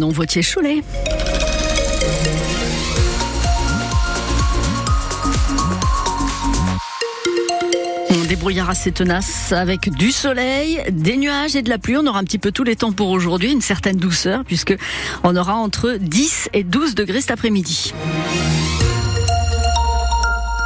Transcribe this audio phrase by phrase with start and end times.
[0.00, 0.82] Non, Vautier Cholet.
[8.28, 11.96] Des brouillards assez tenaces avec du soleil, des nuages et de la pluie.
[11.96, 14.76] On aura un petit peu tous les temps pour aujourd'hui, une certaine douceur puisque
[15.22, 17.94] on aura entre 10 et 12 degrés cet après-midi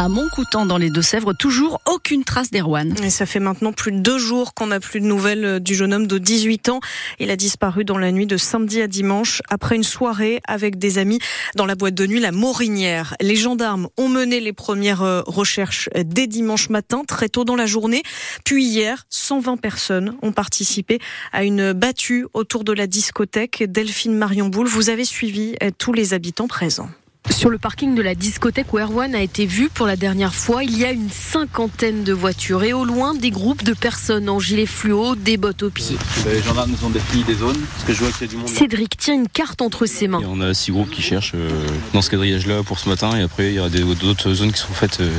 [0.00, 2.94] à Montcoutan dans les Deux-Sèvres, toujours aucune trace d'Erwan.
[3.04, 5.74] Et ça fait maintenant plus de deux jours qu'on n'a plus de nouvelles euh, du
[5.74, 6.80] jeune homme de 18 ans.
[7.18, 10.96] Il a disparu dans la nuit de samedi à dimanche après une soirée avec des
[10.96, 11.18] amis
[11.54, 13.14] dans la boîte de nuit La Morinière.
[13.20, 17.66] Les gendarmes ont mené les premières euh, recherches dès dimanche matin, très tôt dans la
[17.66, 18.02] journée.
[18.42, 20.98] Puis hier, 120 personnes ont participé
[21.30, 24.66] à une battue autour de la discothèque Delphine Marion Boule.
[24.66, 26.88] Vous avez suivi euh, tous les habitants présents.
[27.28, 30.64] Sur le parking de la discothèque où Erwan a été vu pour la dernière fois,
[30.64, 34.40] il y a une cinquantaine de voitures et au loin des groupes de personnes en
[34.40, 35.96] gilet fluo, des bottes aux pieds.
[36.26, 38.36] Les gendarmes nous ont défini des zones parce que je vois qu'il y a du
[38.36, 38.48] monde.
[38.48, 40.20] Cédric tient une carte entre ses mains.
[40.26, 41.48] on a six groupes qui cherchent euh,
[41.92, 44.72] dans ce quadrillage-là pour ce matin et après il y aura d'autres zones qui sont
[44.72, 45.10] faites euh,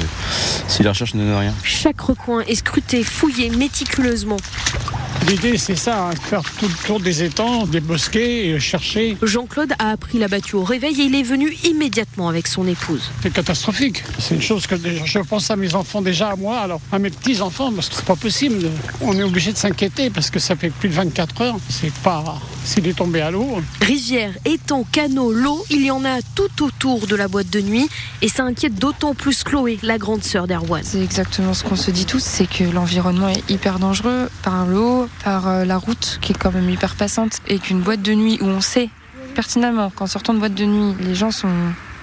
[0.67, 1.53] si la recherche ne donne rien.
[1.63, 4.37] Chaque recoin est scruté, fouillé méticuleusement.
[5.27, 9.17] L'idée, c'est ça, hein, faire tout le tour des étangs, des bosquets, et chercher.
[9.21, 13.09] Jean-Claude a appris la battue au réveil et il est venu immédiatement avec son épouse.
[13.21, 14.03] C'est catastrophique.
[14.19, 17.09] C'est une chose que je pense à mes enfants déjà, à moi, alors à mes
[17.09, 18.69] petits-enfants, parce que c'est pas possible.
[18.99, 21.57] On est obligé de s'inquiéter parce que ça fait plus de 24 heures.
[21.69, 22.39] C'est pas.
[22.63, 23.59] S'il est tombé à l'eau.
[23.81, 27.89] Rivière, étang, canot, l'eau, il y en a tout autour de la boîte de nuit
[28.21, 30.81] et ça inquiète d'autant plus Chloé, la grande sœur d'Erwan.
[30.83, 35.00] C'est exactement ce qu'on se dit tous, c'est que l'environnement est hyper dangereux par l'eau,
[35.23, 38.39] par euh, la route qui est quand même hyper passante et qu'une boîte de nuit
[38.41, 38.89] où on sait
[39.35, 41.49] pertinemment qu'en sortant de boîte de nuit, les gens sont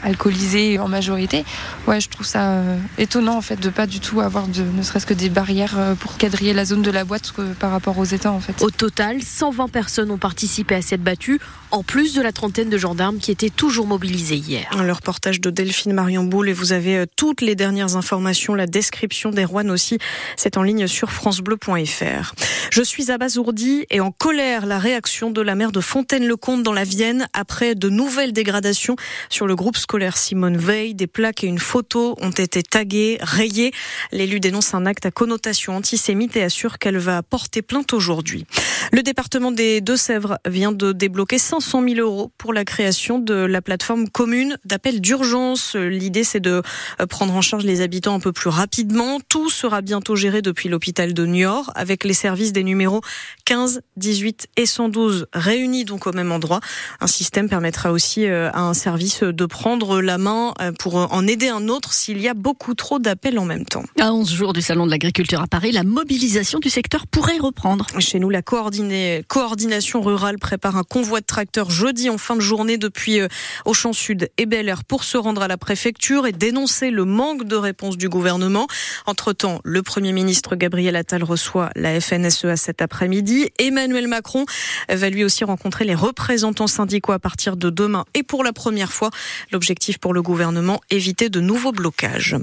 [0.03, 1.45] alcoolisés en majorité.
[1.87, 4.83] Ouais, je trouve ça euh, étonnant en fait de pas du tout avoir de ne
[4.83, 8.05] serait-ce que des barrières euh, pour quadriller la zone de la boîte par rapport aux
[8.05, 8.63] étangs en fait.
[8.63, 12.79] Au total, 120 personnes ont participé à cette battue, en plus de la trentaine de
[12.79, 14.69] gendarmes qui étaient toujours mobilisés hier.
[14.83, 18.67] Le reportage de Delphine Marion Boule et vous avez euh, toutes les dernières informations, la
[18.67, 19.99] description des Rouen aussi,
[20.37, 22.35] c'est en ligne sur francebleu.fr.
[22.71, 26.85] Je suis abasourdi et en colère la réaction de la maire de Fontaine-le-Comte dans la
[26.85, 28.97] Vienne après de nouvelles dégradations
[29.29, 30.95] sur le groupe scolaire Simone Veil.
[30.95, 33.73] Des plaques et une photo ont été taguées, rayées.
[34.13, 38.47] L'élu dénonce un acte à connotation antisémite et assure qu'elle va porter plainte aujourd'hui.
[38.93, 43.63] Le département des Deux-Sèvres vient de débloquer 500 000 euros pour la création de la
[43.63, 45.75] plateforme commune d'appel d'urgence.
[45.75, 46.63] L'idée, c'est de
[47.09, 49.19] prendre en charge les habitants un peu plus rapidement.
[49.29, 53.01] Tout sera bientôt géré depuis l'hôpital de Niort avec les services des numéros
[53.47, 56.61] 15, 18 et 112 réunis donc au même endroit.
[57.01, 61.27] Un système permettra aussi euh, à un service de prendre la main euh, pour en
[61.27, 63.85] aider un autre s'il y a beaucoup trop d'appels en même temps.
[64.01, 67.87] À 11 jours du Salon de l'agriculture à Paris, la mobilisation du secteur pourrait reprendre.
[67.99, 72.77] Chez nous, la coordination rurale prépare un convoi de tracteurs jeudi en fin de journée
[72.77, 73.29] depuis euh,
[73.65, 77.45] Auchan Sud et Bel Air pour se rendre à la préfecture et dénoncer le manque
[77.45, 78.67] de réponse du gouvernement.
[79.07, 83.49] Entre-temps, le Premier ministre Gabriel Attal reçoit la FNSEA cet après-midi.
[83.59, 84.45] Emmanuel Macron
[84.89, 88.93] va lui aussi rencontrer les représentants syndicaux à partir de demain et pour la première
[88.93, 89.11] fois,
[89.53, 92.35] l'objectif Objectif pour le gouvernement, éviter de nouveaux blocages.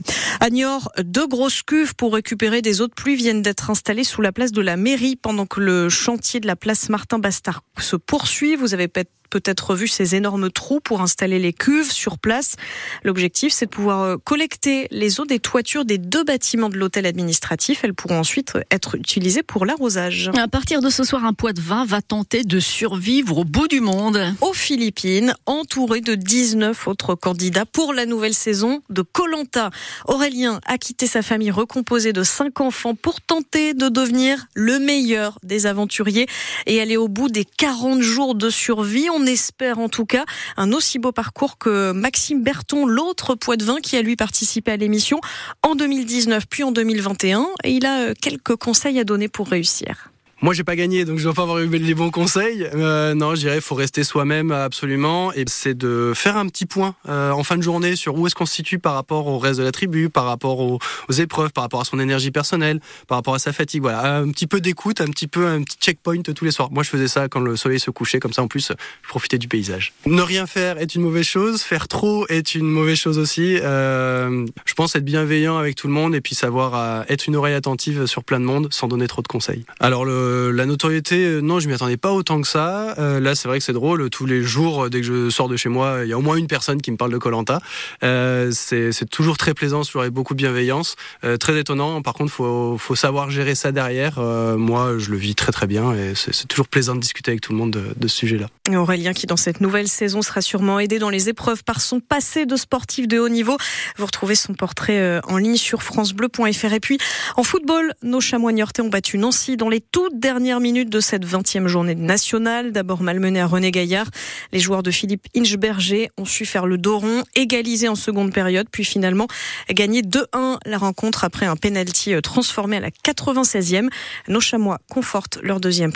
[0.42, 4.22] À Niort, deux grosses cuves pour récupérer des eaux de pluie viennent d'être installées sous
[4.22, 7.96] la place de la mairie pendant que le chantier de la place Martin Bastard se
[7.96, 8.56] poursuit.
[8.56, 12.56] Vous avez peut-être peut-être vu ces énormes trous pour installer les cuves sur place.
[13.04, 17.06] L'objectif, c'est de pouvoir euh, collecter les eaux des toitures des deux bâtiments de l'hôtel
[17.06, 17.84] administratif.
[17.84, 20.32] Elles pourront ensuite être utilisées pour l'arrosage.
[20.38, 23.68] À partir de ce soir, un poids de vin va tenter de survivre au bout
[23.68, 24.20] du monde.
[24.42, 29.70] Aux Philippines, entouré de 19 autres candidats pour la nouvelle saison de Colanta.
[30.08, 35.40] Aurélien a quitté sa famille recomposée de cinq enfants pour tenter de devenir le meilleur
[35.44, 36.28] des aventuriers
[36.66, 39.10] et aller au bout des 40 jours de survie.
[39.18, 40.26] On espère en tout cas
[40.58, 44.72] un aussi beau parcours que Maxime Berton, l'autre poids de vin qui a lui participé
[44.72, 45.22] à l'émission
[45.64, 47.48] en 2019 puis en 2021.
[47.64, 50.12] Et il a euh, quelques conseils à donner pour réussir.
[50.42, 52.68] Moi, j'ai pas gagné, donc je dois pas avoir eu les bons conseils.
[52.76, 56.96] Euh, non, je dirais, faut rester soi-même absolument, et c'est de faire un petit point
[57.08, 59.60] euh, en fin de journée sur où est-ce qu'on se situe par rapport au reste
[59.60, 60.80] de la tribu, par rapport aux,
[61.18, 63.84] épreuves, par rapport à son énergie personnelle, par rapport à sa fatigue.
[63.84, 66.70] Voilà, un petit peu d'écoute, un petit peu un petit checkpoint tous les soirs.
[66.70, 68.74] Moi, je faisais ça quand le soleil se couchait, comme ça, en plus,
[69.04, 69.94] je profitais du paysage.
[70.06, 73.58] Ne rien faire est une mauvaise chose, faire trop est une mauvaise chose aussi.
[73.62, 77.38] Euh, je pense être bienveillant avec tout le monde et puis savoir euh, être une
[77.38, 79.66] oreille attentive sur plein de monde sans donner trop de conseils.
[79.80, 82.96] Alors le Euh, la notoriété, euh, non, je m'y attendais pas autant que ça.
[83.00, 84.10] Euh, là, c'est vrai que c'est drôle.
[84.10, 86.36] Tous les jours, dès que je sors de chez moi, il y a au moins
[86.36, 87.60] une personne qui me parle de Colanta.
[88.04, 90.96] Euh, c'est toujours très plaisant, toujours avec beaucoup de bienveillance,
[91.40, 92.02] très étonnant.
[92.02, 94.20] Par contre, faut faut savoir gérer ça derrière.
[94.20, 97.52] Moi, je le vis très très bien et c'est toujours plaisant de discuter avec tout
[97.52, 98.48] le monde de, de ce sujet-là.
[98.76, 102.46] Aurélien, qui dans cette nouvelle saison sera sûrement aidé dans les épreuves par son passé
[102.46, 103.58] de sportif de haut niveau.
[103.98, 106.74] Vous retrouvez son portrait en ligne sur francebleu.fr.
[106.74, 106.98] Et puis,
[107.38, 109.82] en football, nos chamois ont battu Nancy dans les
[110.16, 112.72] toutes dernières minutes de cette 20e journée nationale.
[112.72, 114.08] D'abord malmené à René Gaillard.
[114.54, 118.68] Les joueurs de Philippe Inchberger ont su faire le dos rond, égaliser en seconde période,
[118.72, 119.28] puis finalement
[119.70, 123.90] gagner 2-1 la rencontre après un penalty transformé à la 96e.
[124.28, 125.94] Nos chamois confortent leur deuxième place.